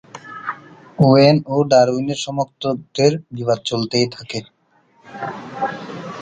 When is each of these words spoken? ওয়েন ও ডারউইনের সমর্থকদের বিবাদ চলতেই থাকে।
ওয়েন 0.99 1.35
ও 1.47 1.55
ডারউইনের 1.71 2.19
সমর্থকদের 2.25 3.11
বিবাদ 3.35 3.59
চলতেই 3.69 4.07
থাকে। 4.15 4.39